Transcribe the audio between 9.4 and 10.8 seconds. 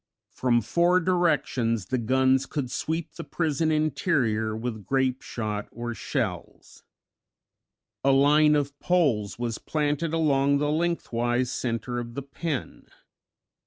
planted along the